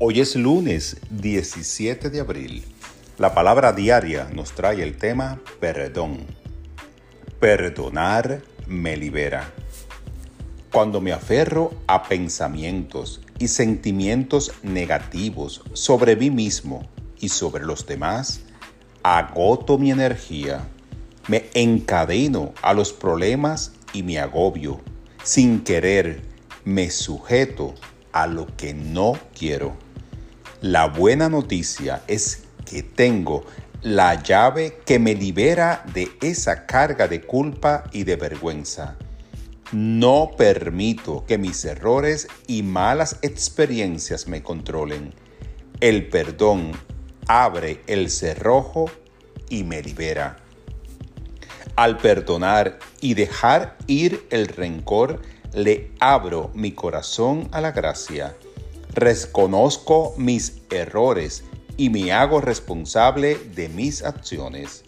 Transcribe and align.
Hoy 0.00 0.20
es 0.20 0.36
lunes 0.36 0.96
17 1.10 2.08
de 2.08 2.20
abril. 2.20 2.64
La 3.18 3.34
palabra 3.34 3.72
diaria 3.72 4.28
nos 4.32 4.52
trae 4.52 4.80
el 4.80 4.96
tema 4.96 5.40
perdón. 5.58 6.18
Perdonar 7.40 8.40
me 8.68 8.96
libera. 8.96 9.52
Cuando 10.70 11.00
me 11.00 11.12
aferro 11.12 11.72
a 11.88 12.04
pensamientos 12.04 13.22
y 13.40 13.48
sentimientos 13.48 14.52
negativos 14.62 15.62
sobre 15.72 16.14
mí 16.14 16.30
mismo 16.30 16.88
y 17.18 17.30
sobre 17.30 17.64
los 17.64 17.84
demás, 17.84 18.42
agoto 19.02 19.78
mi 19.78 19.90
energía, 19.90 20.68
me 21.26 21.46
encadeno 21.54 22.54
a 22.62 22.72
los 22.72 22.92
problemas 22.92 23.72
y 23.92 24.04
me 24.04 24.20
agobio. 24.20 24.80
Sin 25.24 25.64
querer, 25.64 26.22
me 26.64 26.88
sujeto 26.88 27.74
a 28.12 28.28
lo 28.28 28.46
que 28.56 28.74
no 28.74 29.18
quiero. 29.36 29.87
La 30.60 30.88
buena 30.88 31.28
noticia 31.28 32.02
es 32.08 32.42
que 32.66 32.82
tengo 32.82 33.44
la 33.80 34.20
llave 34.20 34.80
que 34.84 34.98
me 34.98 35.14
libera 35.14 35.84
de 35.94 36.10
esa 36.20 36.66
carga 36.66 37.06
de 37.06 37.20
culpa 37.20 37.84
y 37.92 38.02
de 38.02 38.16
vergüenza. 38.16 38.96
No 39.70 40.32
permito 40.36 41.24
que 41.26 41.38
mis 41.38 41.64
errores 41.64 42.26
y 42.48 42.64
malas 42.64 43.20
experiencias 43.22 44.26
me 44.26 44.42
controlen. 44.42 45.14
El 45.78 46.08
perdón 46.08 46.72
abre 47.28 47.80
el 47.86 48.10
cerrojo 48.10 48.90
y 49.48 49.62
me 49.62 49.80
libera. 49.80 50.38
Al 51.76 51.98
perdonar 51.98 52.80
y 53.00 53.14
dejar 53.14 53.76
ir 53.86 54.26
el 54.30 54.48
rencor, 54.48 55.22
le 55.54 55.92
abro 56.00 56.50
mi 56.52 56.72
corazón 56.72 57.48
a 57.52 57.60
la 57.60 57.70
gracia 57.70 58.34
reconozco 58.94 60.14
mis 60.16 60.62
errores 60.70 61.44
y 61.76 61.90
me 61.90 62.12
hago 62.12 62.40
responsable 62.40 63.36
de 63.54 63.68
mis 63.68 64.02
acciones. 64.02 64.84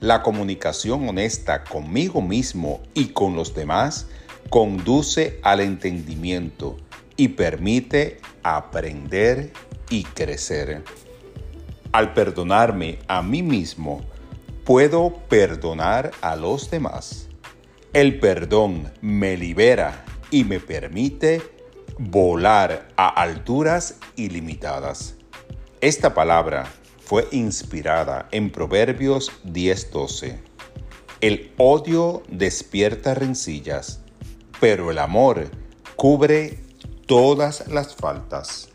La 0.00 0.22
comunicación 0.22 1.08
honesta 1.08 1.64
conmigo 1.64 2.20
mismo 2.20 2.80
y 2.94 3.08
con 3.08 3.36
los 3.36 3.54
demás 3.54 4.06
conduce 4.50 5.40
al 5.42 5.60
entendimiento 5.60 6.76
y 7.16 7.28
permite 7.28 8.18
aprender 8.42 9.52
y 9.90 10.04
crecer. 10.04 10.84
Al 11.92 12.14
perdonarme 12.14 12.98
a 13.08 13.22
mí 13.22 13.42
mismo, 13.42 14.02
puedo 14.64 15.14
perdonar 15.28 16.10
a 16.20 16.36
los 16.36 16.70
demás. 16.70 17.28
El 17.92 18.20
perdón 18.20 18.92
me 19.00 19.36
libera 19.36 20.04
y 20.30 20.44
me 20.44 20.60
permite 20.60 21.42
volar 21.98 22.88
a 22.96 23.08
alturas 23.08 23.96
ilimitadas. 24.16 25.14
Esta 25.80 26.12
palabra 26.14 26.66
fue 26.98 27.26
inspirada 27.30 28.28
en 28.32 28.50
Proverbios 28.50 29.32
10:12. 29.44 30.38
El 31.20 31.52
odio 31.56 32.22
despierta 32.28 33.14
rencillas, 33.14 34.00
pero 34.60 34.90
el 34.90 34.98
amor 34.98 35.50
cubre 35.96 36.60
todas 37.06 37.66
las 37.68 37.94
faltas. 37.94 38.67